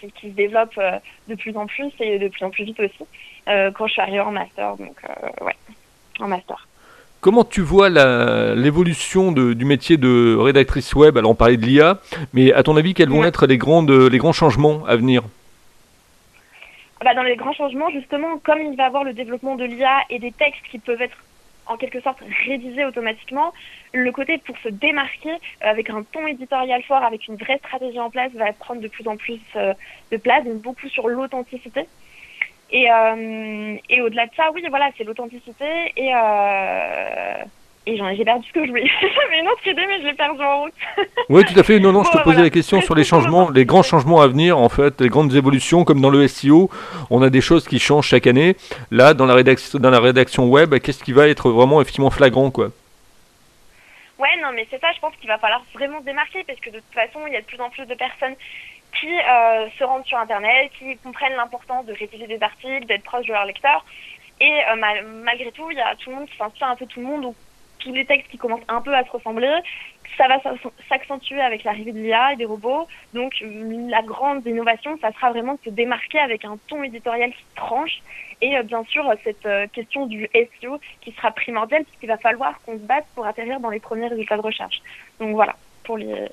qui, 0.00 0.10
qui, 0.12 0.30
se 0.30 0.34
développe 0.34 0.78
de 1.28 1.34
plus 1.34 1.56
en 1.56 1.66
plus 1.66 1.92
et 2.00 2.18
de 2.18 2.28
plus 2.28 2.44
en 2.44 2.50
plus 2.50 2.64
vite 2.64 2.80
aussi 2.80 3.04
quand 3.46 3.86
je 3.86 3.92
suis 3.92 4.02
arrivée 4.02 4.20
en 4.20 4.32
master. 4.32 4.76
Donc 4.76 4.96
ouais, 5.42 5.56
en 6.18 6.28
master. 6.28 6.67
Comment 7.20 7.42
tu 7.44 7.62
vois 7.62 7.88
l'évolution 8.54 9.32
du 9.32 9.64
métier 9.64 9.96
de 9.96 10.36
rédactrice 10.36 10.94
web? 10.94 11.16
Alors 11.18 11.32
on 11.32 11.34
parlait 11.34 11.56
de 11.56 11.66
l'IA, 11.66 11.98
mais 12.32 12.52
à 12.52 12.62
ton 12.62 12.76
avis, 12.76 12.94
quels 12.94 13.08
vont 13.08 13.24
être 13.24 13.46
les, 13.46 13.58
grandes, 13.58 13.90
les 13.90 14.18
grands 14.18 14.32
changements 14.32 14.84
à 14.86 14.94
venir? 14.94 15.22
Bah, 17.04 17.14
Dans 17.14 17.24
les 17.24 17.36
grands 17.36 17.52
changements, 17.52 17.90
justement, 17.90 18.38
comme 18.38 18.60
il 18.60 18.76
va 18.76 18.84
y 18.84 18.86
avoir 18.86 19.02
le 19.02 19.14
développement 19.14 19.56
de 19.56 19.64
l'IA 19.64 20.02
et 20.10 20.20
des 20.20 20.30
textes 20.30 20.62
qui 20.70 20.78
peuvent 20.78 21.02
être 21.02 21.16
en 21.66 21.76
quelque 21.76 22.00
sorte 22.00 22.18
rédigés 22.46 22.84
automatiquement, 22.84 23.52
le 23.92 24.10
côté 24.10 24.38
pour 24.38 24.56
se 24.58 24.68
démarquer 24.68 25.30
euh, 25.30 25.36
avec 25.60 25.90
un 25.90 26.02
ton 26.02 26.26
éditorial 26.26 26.82
fort, 26.82 27.02
avec 27.02 27.28
une 27.28 27.36
vraie 27.36 27.58
stratégie 27.58 28.00
en 28.00 28.10
place, 28.10 28.32
va 28.32 28.52
prendre 28.52 28.80
de 28.80 28.88
plus 28.88 29.06
en 29.06 29.16
plus 29.16 29.40
euh, 29.56 29.74
de 30.10 30.16
place, 30.16 30.44
donc 30.44 30.62
beaucoup 30.62 30.88
sur 30.88 31.08
l'authenticité. 31.08 31.86
Et, 32.70 32.90
euh, 32.90 33.76
et 33.88 34.02
au-delà 34.02 34.26
de 34.26 34.30
ça, 34.36 34.50
oui, 34.54 34.62
voilà, 34.68 34.90
c'est 34.96 35.04
l'authenticité 35.04 35.92
et, 35.96 36.12
euh, 36.14 37.44
et 37.86 37.96
j'ai 37.96 38.24
perdu 38.24 38.46
ce 38.46 38.52
que 38.52 38.66
je 38.66 38.70
voulais. 38.70 38.90
J'avais 39.00 39.40
une 39.40 39.48
autre 39.48 39.66
idée, 39.66 39.86
mais 39.86 40.00
je 40.00 40.06
l'ai 40.06 40.12
perdu 40.12 40.42
en 40.42 40.64
route. 40.64 40.74
oui, 41.30 41.44
tout 41.46 41.58
à 41.58 41.62
fait. 41.62 41.78
Non, 41.78 41.92
non, 41.92 42.04
je 42.04 42.10
te 42.10 42.22
posais 42.22 42.42
la 42.42 42.50
question 42.50 42.82
sur 42.82 42.94
les 42.94 43.04
changements, 43.04 43.48
les 43.48 43.64
grands 43.64 43.82
changements 43.82 44.20
à 44.20 44.26
venir, 44.26 44.58
en 44.58 44.68
fait, 44.68 45.00
les 45.00 45.08
grandes 45.08 45.34
évolutions, 45.34 45.84
comme 45.84 46.02
dans 46.02 46.10
le 46.10 46.28
SEO. 46.28 46.68
On 47.08 47.22
a 47.22 47.30
des 47.30 47.40
choses 47.40 47.66
qui 47.66 47.78
changent 47.78 48.08
chaque 48.08 48.26
année. 48.26 48.56
Là, 48.90 49.14
dans 49.14 49.24
la 49.24 49.34
rédaction, 49.34 49.78
dans 49.78 49.90
la 49.90 50.00
rédaction 50.00 50.48
web, 50.48 50.78
qu'est-ce 50.80 51.02
qui 51.02 51.12
va 51.12 51.28
être 51.28 51.50
vraiment 51.50 51.80
effectivement 51.80 52.10
flagrant, 52.10 52.50
quoi? 52.50 52.68
Ouais, 54.18 54.36
non, 54.42 54.48
mais 54.54 54.66
c'est 54.70 54.80
ça, 54.80 54.88
je 54.94 55.00
pense 55.00 55.14
qu'il 55.16 55.28
va 55.28 55.38
falloir 55.38 55.64
vraiment 55.72 56.00
se 56.00 56.04
démarquer 56.04 56.44
parce 56.44 56.58
que 56.60 56.70
de 56.70 56.80
toute 56.80 56.92
façon, 56.92 57.20
il 57.26 57.32
y 57.32 57.36
a 57.36 57.40
de 57.40 57.46
plus 57.46 57.60
en 57.60 57.70
plus 57.70 57.86
de 57.86 57.94
personnes 57.94 58.34
qui 58.92 59.08
euh, 59.08 59.68
se 59.78 59.84
rendent 59.84 60.06
sur 60.06 60.18
Internet, 60.18 60.70
qui 60.78 60.96
comprennent 60.98 61.36
l'importance 61.36 61.86
de 61.86 61.92
rédiger 61.92 62.26
des 62.26 62.42
articles, 62.42 62.86
d'être 62.86 63.04
proche 63.04 63.26
de 63.26 63.32
leur 63.32 63.44
lecteur. 63.44 63.84
Et 64.40 64.60
euh, 64.70 64.76
mal, 64.76 65.04
malgré 65.24 65.50
tout, 65.52 65.70
il 65.70 65.76
y 65.76 65.80
a 65.80 65.94
tout 65.96 66.10
le 66.10 66.16
monde 66.16 66.28
qui 66.28 66.36
s'inspire 66.36 66.68
un 66.68 66.76
peu 66.76 66.86
tout 66.86 67.00
le 67.00 67.06
monde, 67.06 67.22
donc 67.22 67.36
tous 67.78 67.92
les 67.92 68.04
textes 68.04 68.30
qui 68.30 68.38
commencent 68.38 68.64
un 68.68 68.80
peu 68.80 68.94
à 68.94 69.04
se 69.04 69.10
ressembler. 69.10 69.52
Ça 70.16 70.26
va 70.26 70.40
s'accentuer 70.88 71.40
avec 71.40 71.62
l'arrivée 71.64 71.92
de 71.92 71.98
l'IA 71.98 72.32
et 72.32 72.36
des 72.36 72.44
robots. 72.44 72.88
Donc 73.14 73.34
la 73.40 74.02
grande 74.02 74.44
innovation, 74.46 74.98
ça 75.00 75.12
sera 75.12 75.30
vraiment 75.30 75.54
de 75.54 75.60
se 75.64 75.70
démarquer 75.70 76.18
avec 76.18 76.44
un 76.44 76.56
ton 76.66 76.82
éditorial 76.82 77.30
qui 77.30 77.44
tranche. 77.54 78.00
Et 78.40 78.56
euh, 78.56 78.62
bien 78.62 78.82
sûr, 78.84 79.12
cette 79.22 79.46
question 79.72 80.06
du 80.06 80.28
SEO 80.34 80.80
qui 81.02 81.12
sera 81.12 81.30
primordiale, 81.30 81.84
puisqu'il 81.84 82.08
va 82.08 82.18
falloir 82.18 82.60
qu'on 82.62 82.74
se 82.74 82.82
batte 82.82 83.06
pour 83.14 83.26
atterrir 83.26 83.60
dans 83.60 83.70
les 83.70 83.80
premiers 83.80 84.08
résultats 84.08 84.36
de 84.36 84.42
recherche. 84.42 84.80
Donc 85.20 85.34
voilà, 85.34 85.54
pour 85.84 85.98
les, 85.98 86.28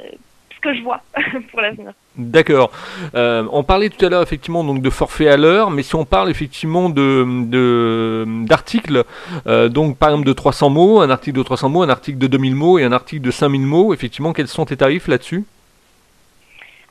je 0.74 0.82
vois 0.82 1.02
pour 1.52 1.62
l'avenir. 1.62 1.92
D'accord. 2.18 2.72
Euh, 3.14 3.46
on 3.52 3.64
parlait 3.64 3.90
tout 3.90 4.06
à 4.06 4.10
l'heure 4.10 4.22
effectivement 4.22 4.64
donc 4.64 4.82
de 4.82 4.90
forfait 4.90 5.28
à 5.28 5.38
l'heure, 5.38 5.70
mais 5.70 5.84
si 5.84 5.96
on 5.96 6.06
parle 6.06 6.30
effectivement 6.30 6.90
de 6.90 8.26
d'articles, 8.46 9.04
euh, 9.48 9.70
donc 9.70 9.98
par 9.98 10.10
exemple 10.10 10.28
de 10.28 10.34
300 10.34 10.70
mots, 10.70 11.02
un 11.02 11.10
article 11.10 11.38
de 11.38 11.44
300 11.44 11.70
mots, 11.70 11.84
un 11.84 11.90
article 11.90 12.18
de 12.18 12.28
2000 12.28 12.56
mots 12.56 12.80
et 12.80 12.84
un 12.84 12.92
article 12.92 13.22
de 13.22 13.32
5000 13.32 13.62
mots, 13.62 13.94
effectivement, 13.94 14.34
quels 14.34 14.48
sont 14.48 14.66
tes 14.66 14.78
tarifs 14.78 15.08
là-dessus? 15.08 15.46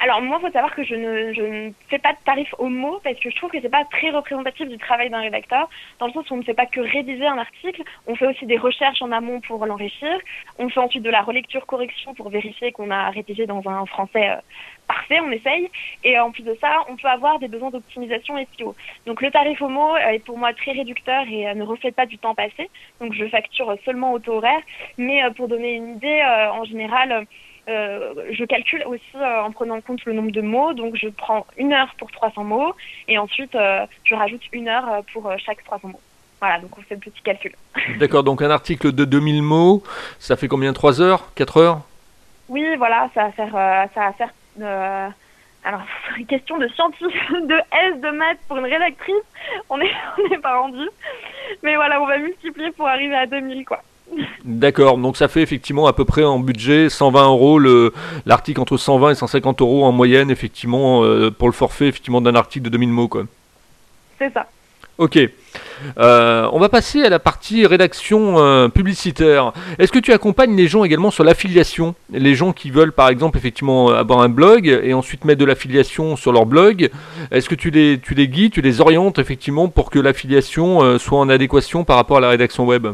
Alors 0.05 0.21
moi, 0.21 0.39
faut 0.39 0.51
savoir 0.51 0.75
que 0.75 0.85
je 0.85 0.95
ne, 0.95 1.33
je 1.33 1.41
ne 1.41 1.71
fais 1.89 1.99
pas 1.99 2.13
de 2.13 2.19
tarif 2.27 2.55
au 2.59 2.69
mot 2.69 3.01
parce 3.03 3.19
que 3.19 3.31
je 3.31 3.37
trouve 3.37 3.51
que 3.51 3.59
c'est 3.63 3.71
pas 3.71 3.87
très 3.87 4.11
représentatif 4.11 4.69
du 4.69 4.77
travail 4.77 5.09
d'un 5.09 5.21
rédacteur, 5.21 5.71
dans 5.99 6.09
le 6.09 6.13
sens 6.13 6.31
où 6.31 6.35
on 6.35 6.37
ne 6.37 6.43
fait 6.43 6.53
pas 6.53 6.67
que 6.67 6.81
rédiger 6.81 7.27
un 7.27 7.39
article, 7.39 7.83
on 8.07 8.15
fait 8.15 8.27
aussi 8.27 8.45
des 8.45 8.59
recherches 8.59 9.01
en 9.01 9.13
amont 9.13 9.41
pour 9.41 9.65
l'enrichir, 9.65 10.15
on 10.59 10.69
fait 10.69 10.81
ensuite 10.81 11.03
de 11.03 11.09
la 11.09 11.23
relecture-correction 11.23 12.13
pour 12.13 12.29
vérifier 12.29 12.71
qu'on 12.73 12.91
a 12.91 13.09
rédigé 13.09 13.47
dans 13.47 13.67
un 13.67 13.87
français 13.87 14.29
euh, 14.29 14.37
parfait, 14.87 15.21
on 15.21 15.31
essaye, 15.31 15.71
et 16.03 16.19
en 16.19 16.31
plus 16.31 16.43
de 16.43 16.55
ça, 16.61 16.83
on 16.91 16.97
peut 16.97 17.09
avoir 17.09 17.39
des 17.39 17.49
besoins 17.49 17.71
d'optimisation 17.71 18.37
SEO. 18.59 18.75
Donc 19.07 19.23
le 19.23 19.31
tarif 19.31 19.63
au 19.63 19.71
mot 19.71 19.97
est 19.97 20.23
pour 20.23 20.37
moi 20.37 20.53
très 20.53 20.73
réducteur 20.73 21.25
et 21.31 21.49
euh, 21.49 21.55
ne 21.55 21.63
reflète 21.65 21.95
pas 21.95 22.05
du 22.05 22.19
temps 22.19 22.35
passé, 22.35 22.69
donc 23.01 23.15
je 23.15 23.27
facture 23.29 23.75
seulement 23.87 24.13
au 24.13 24.19
taux 24.19 24.35
horaire, 24.35 24.61
mais 24.99 25.25
euh, 25.25 25.31
pour 25.31 25.49
donner 25.49 25.77
une 25.77 25.97
idée, 25.97 26.21
euh, 26.21 26.53
en 26.53 26.65
général, 26.65 27.27
euh, 27.69 28.15
je 28.31 28.45
calcule 28.45 28.85
aussi 28.87 29.03
euh, 29.17 29.43
en 29.43 29.51
prenant 29.51 29.77
en 29.77 29.81
compte 29.81 30.05
le 30.05 30.13
nombre 30.13 30.31
de 30.31 30.41
mots. 30.41 30.73
Donc, 30.73 30.97
je 30.97 31.09
prends 31.09 31.47
une 31.57 31.73
heure 31.73 31.95
pour 31.99 32.11
300 32.11 32.45
mots 32.45 32.75
et 33.09 33.19
ensuite, 33.19 33.55
euh, 33.55 33.87
je 34.05 34.15
rajoute 34.15 34.43
une 34.53 34.69
heure 34.69 35.03
pour 35.13 35.31
chaque 35.39 35.65
300 35.65 35.89
mots. 35.89 36.01
Voilà, 36.41 36.61
donc 36.61 36.77
on 36.79 36.83
fait 36.83 36.95
le 36.95 37.01
petit 37.01 37.23
calcul. 37.23 37.55
D'accord, 37.99 38.23
donc 38.23 38.43
un 38.43 38.51
article 38.51 38.93
de 38.93 39.05
2000 39.05 39.43
mots, 39.43 39.83
ça 40.19 40.37
fait 40.37 40.49
combien? 40.49 40.73
3 40.73 41.01
heures? 41.01 41.33
4 41.35 41.57
heures? 41.57 41.81
Oui, 42.49 42.77
voilà, 42.77 43.09
ça 43.15 43.25
va 43.25 43.33
faire. 43.33 43.53
ça 43.95 44.01
va 44.01 44.13
faire 44.13 45.15
alors, 45.65 45.83
une 46.19 46.27
question 46.27 46.59
de 46.59 46.69
scientifique, 46.69 47.31
de 47.31 47.57
S, 47.57 48.01
de 48.01 48.11
maths 48.11 48.39
pour 48.47 48.59
une 48.59 48.67
rédactrice, 48.67 49.15
on 49.71 49.79
n'est 49.79 49.91
on 50.37 50.41
pas 50.41 50.61
rendu. 50.61 50.89
Mais 51.63 51.75
voilà, 51.77 52.01
on 52.01 52.07
va 52.07 52.19
multiplier 52.19 52.71
pour 52.73 52.87
arriver 52.87 53.17
à 53.17 53.27
2000, 53.27 53.65
quoi. 53.65 53.83
D'accord, 54.45 54.99
donc 54.99 55.17
ça 55.17 55.29
fait 55.29 55.41
effectivement 55.41 55.87
à 55.87 55.95
peu 55.95 56.05
près 56.05 56.23
en 56.23 56.39
budget 56.39 56.91
120 56.91 57.29
euros 57.29 57.59
l'article 58.27 58.61
entre 58.61 58.77
120 58.77 59.13
et 59.13 59.15
150 59.15 59.63
euros 59.63 59.87
en 59.87 59.93
moyenne 59.93 60.31
effectivement 60.31 61.03
euh, 61.03 61.31
pour 61.31 61.49
le 61.49 61.55
forfait 61.55 61.89
effectivement 61.89 62.21
d'un 62.21 62.35
article 62.35 62.67
de 62.67 62.71
2000 62.71 62.91
mots 62.91 63.09
quoi. 63.09 63.25
C'est 64.19 64.31
ça. 64.35 64.47
Ok. 64.99 65.19
Euh, 65.99 66.49
on 66.53 66.61
va 66.61 66.69
passer 66.69 67.03
à 67.03 67.09
la 67.09 67.19
partie 67.19 67.67
rédaction 67.67 68.39
euh, 68.39 68.69
publicitaire. 68.69 69.55
Est-ce 69.79 69.91
que 69.91 69.99
tu 69.99 70.13
accompagnes 70.13 70.55
les 70.55 70.69
gens 70.69 70.85
également 70.85 71.11
sur 71.11 71.25
l'affiliation? 71.25 71.95
Les 72.13 72.35
gens 72.35 72.53
qui 72.53 72.71
veulent 72.71 72.93
par 72.93 73.09
exemple 73.09 73.39
effectivement 73.39 73.89
avoir 73.89 74.21
un 74.21 74.29
blog 74.29 74.67
et 74.67 74.93
ensuite 74.93 75.25
mettre 75.25 75.41
de 75.41 75.47
l'affiliation 75.47 76.17
sur 76.17 76.33
leur 76.33 76.45
blog. 76.45 76.91
Est-ce 77.31 77.49
que 77.49 77.55
tu 77.55 77.71
les, 77.71 77.99
tu 77.99 78.13
les 78.13 78.29
guides, 78.29 78.53
tu 78.53 78.61
les 78.61 78.83
orientes 78.83 79.19
effectivement 79.19 79.69
pour 79.69 79.89
que 79.91 79.99
l'affiliation 79.99 80.99
soit 80.99 81.19
en 81.19 81.31
adéquation 81.31 81.83
par 81.83 81.97
rapport 81.97 82.19
à 82.19 82.21
la 82.21 82.29
rédaction 82.29 82.67
web? 82.67 82.89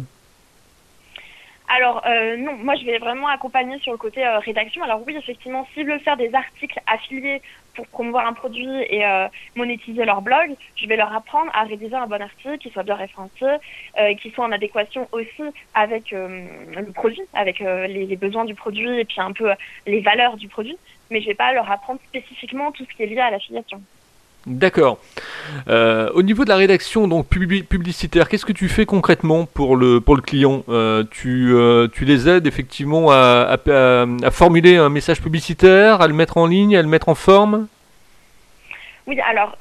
Alors 1.73 2.03
non, 2.39 2.55
moi 2.57 2.75
je 2.75 2.85
vais 2.85 2.99
vraiment 2.99 3.29
accompagner 3.29 3.79
sur 3.79 3.93
le 3.93 3.99
côté 3.99 4.27
rédaction. 4.45 4.83
Alors 4.83 5.03
oui, 5.07 5.17
effectivement, 5.17 5.67
s'ils 5.73 5.87
veulent 5.87 6.01
faire 6.01 6.17
des 6.17 6.35
articles 6.35 6.81
affiliés 6.87 7.41
pour 7.75 7.87
promouvoir 7.87 8.27
un 8.27 8.33
produit 8.33 8.69
et 8.89 9.05
euh, 9.05 9.27
monétiser 9.57 10.05
leur 10.05 10.23
blog, 10.23 10.55
je 10.77 10.87
vais 10.87 10.97
leur 10.97 11.13
apprendre 11.15 11.51
à 11.55 11.65
rédiger 11.65 11.95
un 11.95 12.07
bon 12.07 12.21
article 12.21 12.59
qui 12.59 12.71
soit 12.71 12.83
bien 12.83 12.95
référencé, 12.95 13.47
euh, 13.99 14.15
qui 14.15 14.31
soit 14.31 14.45
en 14.45 14.53
adéquation 14.53 15.09
aussi 15.13 15.43
avec 15.75 16.13
euh, 16.13 16.45
le 16.77 16.93
produit, 16.93 17.23
avec 17.35 17.61
les, 17.61 18.07
les, 18.07 18.17
besoins 18.17 18.45
du 18.45 18.55
produit 18.55 19.01
et 19.01 19.05
puis 19.05 19.21
un 19.21 19.33
peu 19.33 19.51
les 19.87 20.01
valeurs 20.01 20.37
du 20.37 20.49
produit. 20.49 20.77
Mais 21.11 21.21
je 21.21 21.27
vais 21.27 21.35
pas 21.35 21.53
leur 21.53 21.71
apprendre 21.71 22.01
spécifiquement 22.09 22.71
tout 22.73 22.85
ce 22.85 22.97
qui 22.97 23.03
est 23.03 23.07
lié 23.07 23.21
à 23.21 23.31
l'affiliation. 23.31 23.81
D'accord. 24.47 24.99
Euh, 25.69 26.09
au 26.15 26.23
niveau 26.23 26.45
de 26.45 26.49
la 26.49 26.57
rédaction 26.57 27.07
donc 27.07 27.27
publicitaire, 27.27 28.29
qu'est-ce 28.29 28.47
que 28.47 28.53
tu 28.53 28.69
fais 28.69 28.87
concrètement 28.87 29.45
pour 29.45 29.77
le, 29.77 30.01
pour 30.01 30.17
le 30.17 30.23
client? 30.23 30.65
Euh, 30.69 31.05
tu, 31.11 31.55
euh, 31.55 31.89
tu 31.93 32.07
les 32.07 32.29
aides 32.29 32.47
effectivement 32.47 33.11
à, 33.11 33.59
à, 33.67 34.31
formuler 34.31 34.77
un 34.77 34.89
message 34.89 35.21
publicitaire, 35.21 36.01
à 36.01 36.09
le 36.09 36.15
mettre 36.15 36.39
en 36.39 36.47
ligne, 36.47 36.77
à 36.77 36.83
le 36.83 36.89
mettre 36.89 37.11
en 37.11 37.15
forme? 37.15 37.67
Oui, 39.07 39.19
alors, 39.21 39.57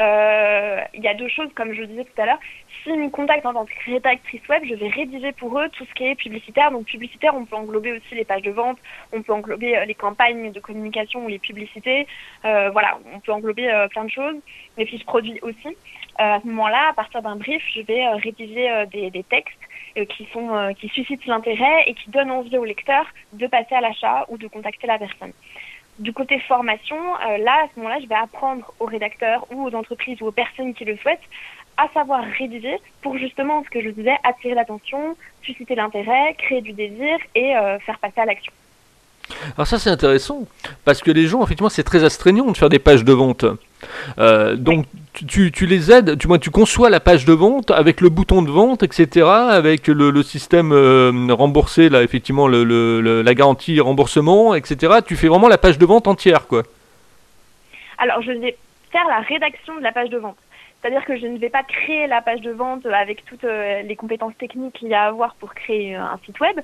il 0.93 1.01
y 1.01 1.08
a 1.08 1.13
deux 1.13 1.29
choses, 1.29 1.50
comme 1.55 1.74
je 1.74 1.84
disais 1.84 2.05
tout 2.05 2.22
à 2.22 2.25
l'heure. 2.25 2.39
S'ils 2.84 2.98
me 2.98 3.10
contactent 3.10 3.46
en 3.46 3.53
tant 3.53 3.65
que 3.65 3.74
rédactrice 3.86 4.48
web, 4.48 4.63
je 4.65 4.75
vais 4.75 4.88
rédiger 4.88 5.31
pour 5.34 5.60
eux 5.60 5.67
tout 5.69 5.86
ce 5.86 5.93
qui 5.93 6.05
est 6.05 6.15
publicitaire. 6.15 6.72
Donc 6.72 6.86
publicitaire, 6.86 7.36
on 7.36 7.46
peut 7.46 7.55
englober 7.55 7.91
aussi 7.91 8.15
les 8.15 8.24
pages 8.24 8.41
de 8.41 8.51
vente, 8.51 8.77
on 9.12 9.22
peut 9.22 9.34
englober 9.34 9.77
euh, 9.77 9.86
les 9.86 9.96
campagnes 9.96 10.51
de 10.51 10.60
communication 10.60 11.25
ou 11.25 11.27
les 11.27 11.39
publicités. 11.39 12.08
Euh, 12.46 12.69
voilà, 12.69 13.00
on 13.13 13.19
peut 13.19 13.34
englober 13.34 13.69
euh, 13.69 13.88
plein 13.89 14.05
de 14.05 14.12
choses. 14.12 14.36
Les 14.77 14.86
fiches 14.86 15.05
produits 15.05 15.39
aussi. 15.41 15.75
à 16.17 16.39
ce 16.41 16.48
moment-là, 16.48 16.89
à 16.89 16.93
partir 16.93 17.22
d'un 17.22 17.36
brief, 17.36 17.62
je 17.74 17.81
vais 17.81 18.08
rédiger 18.08 18.86
des, 18.91 19.10
des, 19.10 19.24
textes 19.24 19.63
qui 20.10 20.27
sont 20.31 20.74
qui 20.79 20.88
suscitent 20.89 21.25
l'intérêt 21.25 21.84
et 21.88 21.93
qui 21.93 22.10
donnent 22.10 22.31
envie 22.31 22.58
au 22.58 22.65
lecteur 22.65 23.05
de 23.34 23.48
passer 23.48 23.75
à 23.75 23.81
l'achat 23.81 24.25
ou 24.29 24.38
de 24.38 24.48
contacter 24.48 24.88
la 24.88 24.98
personne. 24.98 25.34
Du 26.00 26.13
côté 26.13 26.39
formation, 26.39 26.96
là, 26.96 27.63
à 27.63 27.68
ce 27.74 27.79
moment-là, 27.79 28.00
je 28.01 28.08
vais 28.08 28.15
apprendre 28.15 28.74
aux 28.79 28.86
rédacteurs 28.86 29.46
ou 29.51 29.68
aux 29.68 29.75
entreprises 29.75 30.22
ou 30.22 30.27
aux 30.27 30.32
personnes 30.32 30.74
qui 30.74 30.86
le 30.86 30.96
souhaitent 30.98 31.20
à 31.79 31.88
savoir 31.94 32.24
rédiger 32.38 32.77
pour 33.01 33.18
justement, 33.18 33.63
ce 33.63 33.70
que 33.70 33.82
je 33.82 33.89
disais, 33.89 34.15
attirer 34.24 34.53
l'attention, 34.53 35.15
susciter 35.44 35.75
l'intérêt, 35.75 36.36
créer 36.38 36.62
du 36.62 36.74
désir 36.74 37.18
et 37.36 37.56
euh, 37.56 37.79
faire 37.79 37.98
passer 38.00 38.20
à 38.20 38.25
l'action. 38.25 38.51
Alors 39.56 39.68
ça 39.68 39.77
c'est 39.77 39.89
intéressant, 39.89 40.48
parce 40.84 41.01
que 41.01 41.12
les 41.12 41.27
gens, 41.27 41.44
effectivement, 41.44 41.70
c'est 41.70 41.84
très 41.84 42.03
astreignant 42.03 42.46
de 42.46 42.58
faire 42.58 42.70
des 42.70 42.79
pages 42.79 43.06
de 43.06 43.13
vente. 43.13 43.46
Euh, 44.18 44.56
donc 44.56 44.86
tu, 45.13 45.65
les 45.65 45.91
aides, 45.91 46.17
tu, 46.17 46.27
tu 46.39 46.51
conçois 46.51 46.89
la 46.89 46.99
page 46.99 47.25
de 47.25 47.33
vente 47.33 47.71
avec 47.71 48.01
le 48.01 48.09
bouton 48.09 48.41
de 48.41 48.51
vente, 48.51 48.83
etc., 48.83 49.25
avec 49.25 49.87
le, 49.87 50.23
système 50.23 50.71
euh, 50.71 51.11
remboursé, 51.31 51.89
là, 51.89 52.03
effectivement, 52.03 52.47
le, 52.47 53.21
la 53.21 53.33
garantie 53.33 53.79
remboursement, 53.79 54.55
etc. 54.55 54.99
Tu 55.05 55.15
fais 55.15 55.27
vraiment 55.27 55.47
la 55.47 55.57
page 55.57 55.77
de 55.77 55.85
vente 55.85 56.07
entière, 56.07 56.47
quoi. 56.47 56.63
Alors 57.97 58.21
je 58.21 58.31
vais 58.31 58.55
faire 58.91 59.05
la 59.07 59.19
rédaction 59.19 59.75
de 59.75 59.81
la 59.81 59.91
page 59.91 60.09
de 60.09 60.17
vente. 60.17 60.37
C'est-à-dire 60.81 61.03
que 61.03 61.17
je 61.17 61.25
ne 61.25 61.37
vais 61.37 61.49
pas 61.49 61.63
créer 61.63 62.07
la 62.07 62.21
page 62.21 62.39
de 62.39 62.51
vente 62.51 62.85
avec 62.85 63.25
toutes 63.25 63.43
euh, 63.43 63.81
les 63.81 63.95
compétences 63.97 64.37
techniques 64.37 64.75
qu'il 64.75 64.87
y 64.87 64.93
a 64.93 65.03
à 65.03 65.07
avoir 65.07 65.35
pour 65.35 65.53
créer 65.53 65.97
euh, 65.97 66.01
un 66.01 66.17
site 66.25 66.39
web, 66.39 66.57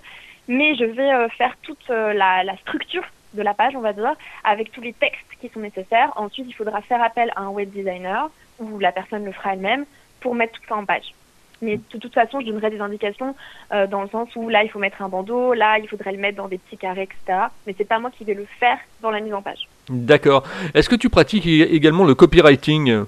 mais 0.47 0.75
je 0.75 0.85
vais 0.85 1.29
faire 1.37 1.55
toute 1.63 1.89
la, 1.89 2.55
structure 2.61 3.03
de 3.35 3.41
la 3.41 3.53
page, 3.53 3.75
on 3.75 3.81
va 3.81 3.93
dire, 3.93 4.13
avec 4.43 4.71
tous 4.71 4.81
les 4.81 4.93
textes 4.93 5.25
qui 5.39 5.49
sont 5.49 5.59
nécessaires. 5.59 6.11
Ensuite, 6.15 6.47
il 6.47 6.53
faudra 6.53 6.81
faire 6.81 7.01
appel 7.03 7.31
à 7.35 7.41
un 7.41 7.49
web 7.49 7.69
designer 7.69 8.29
ou 8.59 8.79
la 8.79 8.91
personne 8.91 9.25
le 9.25 9.31
fera 9.31 9.53
elle-même 9.53 9.85
pour 10.21 10.35
mettre 10.35 10.53
tout 10.53 10.67
ça 10.67 10.75
en 10.75 10.85
page. 10.85 11.13
Mais 11.61 11.77
de 11.77 11.97
toute 11.97 12.13
façon, 12.13 12.41
je 12.41 12.47
donnerai 12.47 12.69
des 12.69 12.81
indications 12.81 13.33
dans 13.71 14.01
le 14.01 14.09
sens 14.09 14.29
où 14.35 14.49
là, 14.49 14.63
il 14.63 14.69
faut 14.69 14.79
mettre 14.79 15.01
un 15.01 15.07
bandeau, 15.07 15.53
là, 15.53 15.79
il 15.79 15.87
faudrait 15.87 16.11
le 16.11 16.17
mettre 16.17 16.37
dans 16.37 16.49
des 16.49 16.57
petits 16.57 16.77
carrés, 16.77 17.03
etc. 17.03 17.47
Mais 17.65 17.73
c'est 17.77 17.87
pas 17.87 17.99
moi 17.99 18.11
qui 18.11 18.25
vais 18.25 18.33
le 18.33 18.45
faire 18.59 18.77
dans 19.01 19.09
la 19.09 19.21
mise 19.21 19.33
en 19.33 19.41
page. 19.41 19.67
D'accord. 19.89 20.43
Est-ce 20.73 20.89
que 20.89 20.95
tu 20.95 21.09
pratiques 21.09 21.47
également 21.47 22.03
le 22.03 22.13
copywriting? 22.13 23.05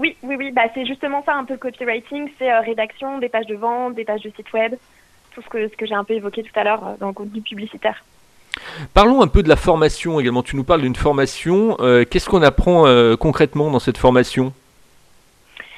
Oui, 0.00 0.16
oui, 0.22 0.36
oui. 0.38 0.50
Bah, 0.50 0.62
c'est 0.72 0.86
justement 0.86 1.22
ça 1.24 1.34
un 1.34 1.44
peu 1.44 1.52
le 1.52 1.58
copywriting, 1.58 2.30
c'est 2.38 2.50
euh, 2.50 2.60
rédaction 2.60 3.18
des 3.18 3.28
pages 3.28 3.46
de 3.46 3.54
vente, 3.54 3.94
des 3.94 4.04
pages 4.04 4.22
de 4.22 4.30
site 4.30 4.50
web, 4.54 4.74
tout 5.32 5.42
ce 5.42 5.48
que, 5.48 5.68
ce 5.68 5.76
que 5.76 5.84
j'ai 5.84 5.94
un 5.94 6.04
peu 6.04 6.14
évoqué 6.14 6.42
tout 6.42 6.58
à 6.58 6.64
l'heure 6.64 6.86
euh, 6.86 6.94
dans 6.98 7.08
le 7.08 7.12
contenu 7.12 7.42
publicitaire. 7.42 8.02
Parlons 8.94 9.22
un 9.22 9.28
peu 9.28 9.42
de 9.42 9.48
la 9.48 9.56
formation 9.56 10.20
également. 10.20 10.42
Tu 10.42 10.56
nous 10.56 10.64
parles 10.64 10.82
d'une 10.82 10.96
formation. 10.96 11.76
Euh, 11.80 12.04
qu'est-ce 12.04 12.28
qu'on 12.28 12.42
apprend 12.42 12.84
concrètement 13.16 13.70
dans 13.70 13.78
cette 13.78 13.98
formation? 13.98 14.52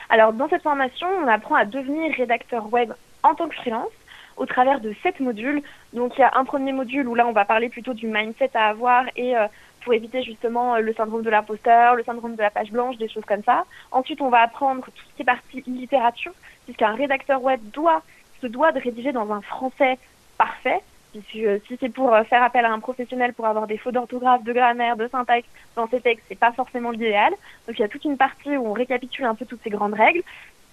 Alors, 0.08 0.32
dans 0.32 0.49
cette 0.49 0.62
formation, 0.62 1.06
on 1.25 1.28
apprend 1.28 1.54
à 1.54 1.64
devenir 1.64 2.14
rédacteur 2.16 2.72
web 2.72 2.92
en 3.22 3.34
tant 3.34 3.49
que 3.49 3.54
freelance 3.54 3.88
au 4.37 4.46
travers 4.46 4.80
de 4.80 4.94
sept 5.02 5.20
modules. 5.20 5.62
Donc, 5.92 6.12
il 6.16 6.20
y 6.20 6.25
a 6.25 6.32
un 6.34 6.44
premier 6.44 6.72
module 6.72 7.08
où 7.08 7.14
là, 7.14 7.26
on 7.26 7.32
va 7.32 7.44
parler 7.44 7.68
plutôt 7.68 7.94
du 7.94 8.06
mindset 8.06 8.50
à 8.54 8.68
avoir 8.68 9.04
et 9.16 9.34
pour 9.82 9.92
éviter 9.92 10.22
justement 10.22 10.75
euh, 10.75 10.80
le 10.80 10.94
syndrome 10.94 11.22
de 11.22 11.30
l'imposteur, 11.30 11.94
le 11.94 12.04
syndrome 12.04 12.37
de 12.37 12.42
la 12.42 12.50
page 12.50 12.70
blanche, 12.70 12.96
des 12.96 13.08
choses 13.08 13.25
comme 13.26 13.42
ça. 13.44 13.64
Ensuite, 13.90 14.20
on 14.20 14.28
va 14.28 14.40
apprendre 14.40 14.84
tout 14.84 14.90
ce 15.11 15.16
qui 15.16 15.22
est 15.22 15.25
partie 15.25 15.62
littérature, 15.66 16.32
puisqu'un 16.64 16.94
rédacteur 16.94 17.42
web 17.42 17.61
doit, 17.72 18.02
se 18.40 18.46
doit 18.46 18.72
de 18.72 18.80
rédiger 18.80 19.12
dans 19.12 19.30
un 19.32 19.42
français 19.42 19.99
parfait. 20.38 20.80
Euh, 21.14 21.59
si 21.66 21.76
c'est 21.78 21.90
pour 21.90 22.14
euh, 22.14 22.25
faire 22.25 22.42
appel 22.42 22.64
à 22.64 22.73
un 22.73 22.81
professionnel 22.81 23.35
pour 23.35 23.47
avoir 23.47 23.66
des 23.66 23.76
faux 23.76 23.92
d'orthographe, 23.92 24.42
de 24.45 24.52
grammaire, 24.52 24.97
de 24.97 25.09
syntaxe 25.09 25.49
dans 25.76 25.87
ses 25.88 26.00
textes, 26.00 26.25
c'est 26.28 26.38
pas 26.38 26.52
forcément 26.52 26.90
l'idéal. 26.90 27.33
Donc 27.66 27.78
il 27.78 27.83
y 27.83 27.85
a 27.85 27.88
toute 27.88 28.04
une 28.04 28.16
partie 28.16 28.57
où 28.57 28.66
on 28.66 28.73
récapitule 28.73 29.26
un 29.26 29.35
peu 29.35 29.45
toutes 29.45 29.62
ces 29.62 29.71
grandes 29.71 29.95
règles. 29.95 30.23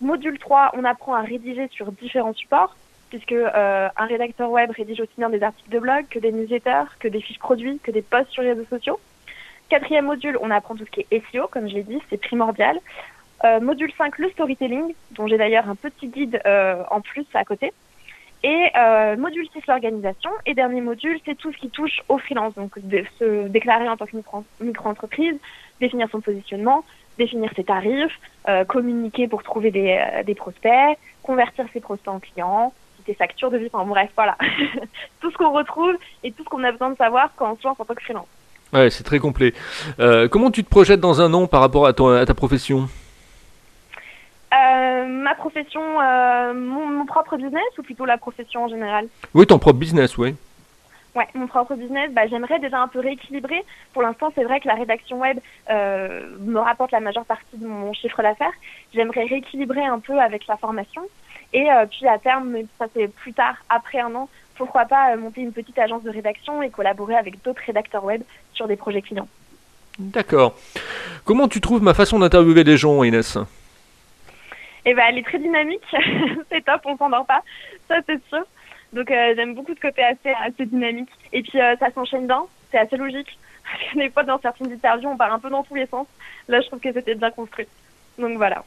Module 0.01 0.39
3, 0.39 0.71
on 0.75 0.85
apprend 0.85 1.13
à 1.13 1.21
rédiger 1.21 1.67
sur 1.69 1.91
différents 1.91 2.33
supports 2.33 2.75
puisque 3.09 3.31
euh, 3.31 3.89
un 3.97 4.05
rédacteur 4.05 4.51
web 4.51 4.69
rédige 4.69 5.01
aussi 5.01 5.13
bien 5.17 5.29
des 5.29 5.41
articles 5.41 5.71
de 5.71 5.79
blog 5.79 6.05
que 6.09 6.19
des 6.19 6.31
newsletters, 6.31 6.85
que 6.99 7.07
des 7.07 7.21
fiches 7.21 7.39
produits, 7.39 7.79
que 7.79 7.91
des 7.91 8.03
posts 8.03 8.29
sur 8.29 8.43
les 8.43 8.53
réseaux 8.53 8.67
sociaux. 8.69 8.99
Quatrième 9.67 10.05
module, 10.05 10.37
on 10.41 10.51
apprend 10.51 10.75
tout 10.75 10.85
ce 10.85 10.91
qui 10.91 11.05
est 11.09 11.23
SEO, 11.31 11.47
comme 11.47 11.67
je 11.67 11.73
l'ai 11.73 11.83
dit, 11.83 11.99
c'est 12.09 12.21
primordial. 12.21 12.79
Module 13.61 13.91
5, 13.97 14.17
le 14.17 14.29
storytelling, 14.31 14.93
dont 15.11 15.27
j'ai 15.27 15.37
d'ailleurs 15.37 15.69
un 15.69 15.75
petit 15.75 16.07
guide 16.07 16.41
en 16.45 17.01
plus 17.01 17.25
à 17.33 17.45
côté. 17.45 17.71
Et 18.43 18.67
euh, 18.77 19.17
module 19.17 19.47
6, 19.53 19.67
l'organisation. 19.67 20.29
Et 20.45 20.53
dernier 20.53 20.81
module, 20.81 21.19
c'est 21.25 21.35
tout 21.35 21.51
ce 21.51 21.57
qui 21.57 21.69
touche 21.69 22.01
au 22.07 22.17
freelance, 22.17 22.53
donc 22.55 22.71
se 23.19 23.47
déclarer 23.47 23.89
en 23.89 23.97
tant 23.97 24.05
que 24.05 24.17
micro-entreprise, 24.61 25.35
définir 25.81 26.07
son 26.11 26.21
positionnement, 26.21 26.85
définir 27.17 27.51
ses 27.55 27.65
tarifs, 27.65 28.17
euh, 28.47 28.63
communiquer 28.63 29.27
pour 29.27 29.43
trouver 29.43 29.71
des, 29.71 30.01
des 30.25 30.35
prospects, 30.35 30.97
convertir 31.21 31.65
ses 31.73 31.81
prospects 31.81 32.13
en 32.13 32.19
clients, 32.19 32.73
factures 33.13 33.51
de 33.51 33.57
vie. 33.57 33.69
Enfin 33.71 33.85
bref, 33.85 34.09
voilà. 34.15 34.37
tout 35.21 35.31
ce 35.31 35.37
qu'on 35.37 35.51
retrouve 35.51 35.95
et 36.23 36.31
tout 36.31 36.43
ce 36.43 36.49
qu'on 36.49 36.63
a 36.63 36.71
besoin 36.71 36.91
de 36.91 36.97
savoir 36.97 37.29
quand 37.35 37.51
on 37.51 37.57
se 37.57 37.67
lance 37.67 37.79
en 37.79 37.85
tant 37.85 37.93
que 37.93 38.03
freelance. 38.03 38.27
Ouais, 38.73 38.89
c'est 38.89 39.03
très 39.03 39.19
complet. 39.19 39.53
Euh, 39.99 40.27
comment 40.27 40.51
tu 40.51 40.63
te 40.63 40.69
projettes 40.69 40.99
dans 40.99 41.21
un 41.21 41.33
an 41.33 41.47
par 41.47 41.61
rapport 41.61 41.85
à, 41.87 41.89
à 41.89 42.25
ta 42.25 42.33
profession? 42.33 42.81
euh, 42.81 42.87
ma 45.29 45.35
profession, 45.35 45.81
euh, 46.01 46.53
mon, 46.53 47.05
propre 47.05 47.37
business 47.37 47.77
ou 47.77 47.83
plutôt 47.83 48.05
la 48.05 48.17
profession 48.17 48.65
en 48.65 48.67
général 48.67 49.07
Oui, 49.33 49.45
ton 49.45 49.59
propre 49.59 49.79
business, 49.79 50.17
oui. 50.17 50.35
Ouais, 51.15 51.27
mon 51.33 51.47
propre 51.47 51.75
business, 51.75 52.11
bah, 52.11 52.27
j'aimerais 52.27 52.59
déjà 52.59 52.79
un 52.79 52.87
peu 52.87 52.99
rééquilibrer. 52.99 53.63
Pour 53.93 54.01
l'instant, 54.03 54.31
c'est 54.35 54.43
vrai 54.43 54.59
que 54.59 54.67
la 54.67 54.75
rédaction 54.75 55.19
web 55.19 55.39
me 55.69 56.59
rapporte 56.59 56.91
la 56.91 56.99
majeure 56.99 57.25
partie 57.25 57.57
de 57.57 57.67
mon 57.67 57.93
chiffre 57.93 58.21
d'affaires. 58.21 58.53
J'aimerais 58.93 59.25
rééquilibrer 59.25 59.85
un 59.85 59.99
peu 59.99 60.19
avec 60.19 60.45
la 60.47 60.55
formation. 60.57 61.01
Et 61.53 61.71
euh, 61.71 61.85
puis 61.89 62.07
à 62.07 62.17
terme, 62.19 62.55
ça 62.77 62.85
c'est 62.93 63.07
plus 63.07 63.33
tard, 63.33 63.55
après 63.69 63.99
un 63.99 64.13
an, 64.15 64.29
pourquoi 64.55 64.85
pas 64.85 65.13
euh, 65.13 65.17
monter 65.17 65.41
une 65.41 65.51
petite 65.51 65.79
agence 65.79 66.03
de 66.03 66.09
rédaction 66.09 66.61
et 66.61 66.69
collaborer 66.69 67.15
avec 67.15 67.41
d'autres 67.43 67.61
rédacteurs 67.65 68.03
web 68.03 68.21
sur 68.53 68.67
des 68.67 68.75
projets 68.75 69.01
clients. 69.01 69.27
D'accord. 69.97 70.55
Comment 71.25 71.47
tu 71.47 71.59
trouves 71.59 71.81
ma 71.81 71.93
façon 71.93 72.19
d'interviewer 72.19 72.63
les 72.63 72.77
gens, 72.77 73.03
Inès? 73.03 73.37
Eh 74.85 74.93
ben, 74.93 75.03
elle 75.09 75.17
est 75.17 75.23
très 75.23 75.39
dynamique. 75.39 75.83
c'est 76.49 76.65
top, 76.65 76.81
on 76.85 76.97
s'endort 76.97 77.25
pas. 77.25 77.43
Ça, 77.87 77.97
c'est 78.05 78.21
sûr. 78.27 78.43
Donc, 78.93 79.11
euh, 79.11 79.33
j'aime 79.35 79.53
beaucoup 79.53 79.73
ce 79.75 79.79
côté 79.79 80.03
assez, 80.03 80.31
assez 80.41 80.65
dynamique. 80.65 81.09
Et 81.31 81.41
puis, 81.41 81.59
ça 81.59 81.91
s'enchaîne 81.93 82.27
bien. 82.27 82.43
C'est 82.71 82.79
assez 82.79 82.97
logique. 82.97 83.37
Des 83.95 84.09
fois, 84.09 84.23
dans 84.23 84.39
certaines 84.39 84.71
interviews, 84.71 85.09
on 85.09 85.17
part 85.17 85.33
un 85.33 85.39
peu 85.39 85.49
dans 85.49 85.63
tous 85.63 85.75
les 85.75 85.85
sens. 85.85 86.07
Là, 86.47 86.61
je 86.61 86.67
trouve 86.67 86.79
que 86.79 86.91
c'était 86.91 87.15
bien 87.15 87.31
construit. 87.31 87.67
Donc, 88.17 88.37
voilà. 88.37 88.63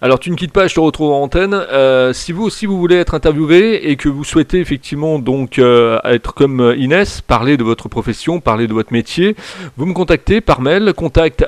Alors 0.00 0.20
tu 0.20 0.30
ne 0.30 0.36
quittes 0.36 0.52
pas, 0.52 0.68
je 0.68 0.76
te 0.76 0.80
retrouve 0.80 1.10
en 1.10 1.22
antenne. 1.22 1.54
Euh, 1.54 2.12
si 2.12 2.30
vous 2.30 2.44
aussi 2.44 2.66
vous 2.66 2.78
voulez 2.78 2.94
être 2.94 3.14
interviewé 3.14 3.90
et 3.90 3.96
que 3.96 4.08
vous 4.08 4.22
souhaitez 4.22 4.60
effectivement 4.60 5.18
donc 5.18 5.58
euh, 5.58 5.98
être 6.04 6.34
comme 6.34 6.60
euh, 6.60 6.76
Inès, 6.76 7.20
parler 7.20 7.56
de 7.56 7.64
votre 7.64 7.88
profession, 7.88 8.38
parler 8.38 8.68
de 8.68 8.72
votre 8.72 8.92
métier, 8.92 9.34
vous 9.76 9.86
me 9.86 9.94
contactez 9.94 10.40
par 10.40 10.60
mail 10.60 10.92
contact 10.94 11.44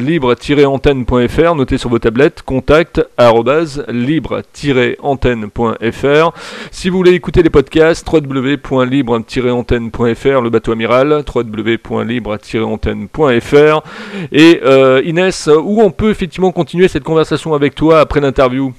libre-antenne.fr. 0.00 1.54
Notez 1.54 1.78
sur 1.78 1.88
vos 1.88 1.98
tablettes 1.98 2.42
contact 2.42 3.08
libre-antenne.fr. 3.88 6.32
Si 6.70 6.90
vous 6.90 6.98
voulez 6.98 7.12
écouter 7.12 7.42
les 7.42 7.48
podcasts, 7.48 8.06
www.libre-antenne.fr, 8.06 10.42
le 10.42 10.50
bateau 10.50 10.72
amiral, 10.72 11.24
www.libre-antenne.fr. 11.34 13.82
Et 14.30 14.60
Inès, 15.06 15.46
où 15.46 15.80
on 15.80 15.90
peut 15.90 16.10
effectivement 16.10 16.52
continuer 16.52 16.88
cette 16.88 17.04
conversation 17.04 17.54
avec 17.54 17.77
toi 17.78 18.00
après 18.00 18.20
l'interview 18.20 18.74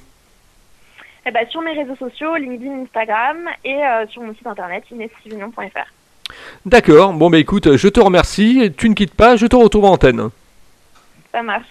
eh 1.26 1.30
ben, 1.30 1.46
Sur 1.48 1.62
mes 1.62 1.72
réseaux 1.72 1.96
sociaux, 1.96 2.36
LinkedIn, 2.36 2.82
Instagram 2.82 3.48
et 3.64 3.82
euh, 3.82 4.06
sur 4.08 4.22
mon 4.22 4.34
site 4.34 4.46
internet 4.46 4.84
inessivignon.fr. 4.90 6.34
D'accord, 6.64 7.12
bon 7.14 7.28
bah 7.28 7.38
écoute, 7.38 7.76
je 7.76 7.88
te 7.88 7.98
remercie, 7.98 8.72
tu 8.76 8.88
ne 8.88 8.94
quittes 8.94 9.14
pas, 9.14 9.36
je 9.36 9.46
te 9.46 9.56
retrouve 9.56 9.86
en 9.86 9.92
antenne. 9.92 10.28
Ça 11.32 11.42
marche. 11.42 11.66